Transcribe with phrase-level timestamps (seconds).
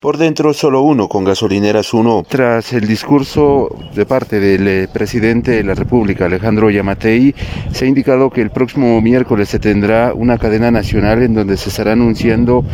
[0.00, 2.22] Por dentro solo uno con gasolineras uno.
[2.22, 7.34] Tras el discurso de parte del eh, presidente de la República, Alejandro Yamatei,
[7.72, 11.70] se ha indicado que el próximo miércoles se tendrá una cadena nacional en donde se
[11.70, 12.64] estará anunciando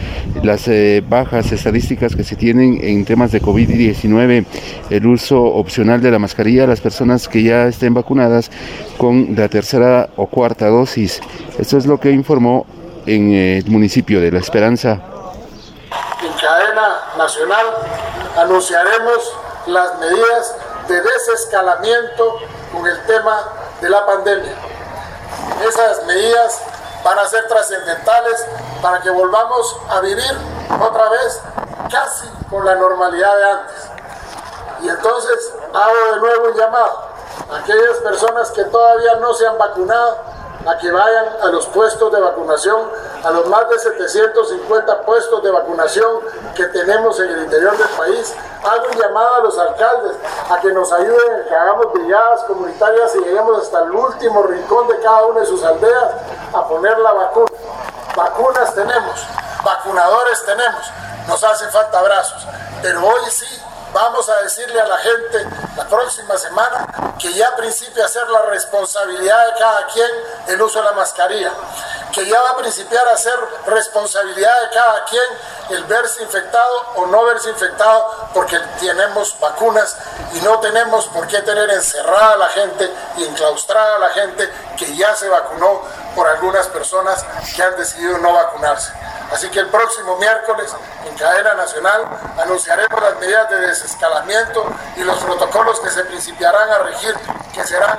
[0.42, 4.45] las eh, bajas estadísticas que se tienen en temas de COVID-19,
[4.91, 8.50] el uso opcional de la mascarilla a las personas que ya estén vacunadas
[8.98, 11.22] con la tercera o cuarta dosis.
[11.59, 12.66] Esto es lo que informó
[13.06, 15.14] en eh, el municipio de La Esperanza
[16.45, 17.66] cadena nacional
[18.36, 19.32] anunciaremos
[19.66, 20.55] las medidas
[20.88, 22.36] de desescalamiento
[22.70, 23.45] con el tema
[23.80, 24.52] de la pandemia.
[25.66, 26.60] Esas medidas
[27.02, 28.46] van a ser trascendentales
[28.83, 30.36] para que volvamos a vivir
[30.80, 31.41] otra vez
[31.91, 33.88] casi con la normalidad de antes.
[34.83, 37.08] Y entonces hago de nuevo un llamado
[37.50, 40.19] a aquellas personas que todavía no se han vacunado
[40.66, 42.91] a que vayan a los puestos de vacunación,
[43.24, 46.20] a los más de 750 puestos de vacunación
[46.55, 48.34] que tenemos en el interior del país.
[48.62, 50.16] Hago un llamado a los alcaldes
[50.50, 55.00] a que nos ayuden, que hagamos brigadas comunitarias y lleguemos hasta el último rincón de
[55.00, 56.11] cada una de sus aldeas
[56.52, 57.47] a poner la vacuna.
[58.14, 59.27] Vacunas tenemos,
[59.64, 60.83] vacunadores tenemos,
[61.27, 62.47] nos hacen falta brazos,
[62.83, 63.62] pero hoy sí
[63.95, 66.86] vamos a decirle a la gente la próxima semana
[67.19, 70.11] que ya principia a ser la responsabilidad de cada quien
[70.48, 71.52] el uso de la mascarilla,
[72.15, 73.34] que ya va a principiar a ser
[73.67, 75.25] responsabilidad de cada quien
[75.70, 79.97] el verse infectado o no verse infectado porque tenemos vacunas
[80.33, 84.48] y no tenemos por qué tener encerrada a la gente y enclaustrada a la gente
[84.77, 85.83] que ya se vacunó
[86.15, 88.92] por algunas personas que han decidido no vacunarse.
[89.33, 90.73] Así que el próximo miércoles
[91.07, 92.05] en cadena nacional
[92.39, 94.65] anunciaremos las medidas de desescalamiento
[94.97, 97.17] y los protocolos que se principiarán a regir,
[97.53, 97.98] que serán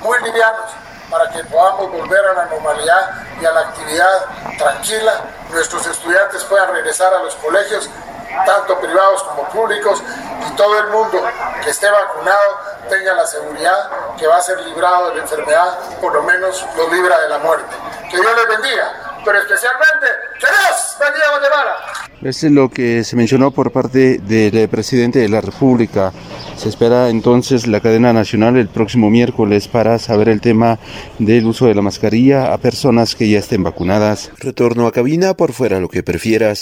[0.00, 0.70] muy livianos
[1.10, 4.26] para que podamos volver a la normalidad y a la actividad
[4.58, 5.20] tranquila.
[5.50, 7.88] Nuestros estudiantes puedan regresar a los colegios,
[8.46, 10.02] tanto privados como públicos,
[10.48, 11.22] y todo el mundo
[11.62, 16.14] que esté vacunado tenga la seguridad que va a ser librado de la enfermedad, por
[16.14, 17.76] lo menos lo libra de la muerte.
[18.10, 20.06] Que Dios les bendiga pero especialmente
[22.22, 26.12] Eso es lo que se mencionó por parte del presidente de la República.
[26.56, 30.78] Se espera entonces la cadena nacional el próximo miércoles para saber el tema
[31.18, 34.30] del uso de la mascarilla a personas que ya estén vacunadas.
[34.38, 36.60] Retorno a cabina por fuera lo que prefieras.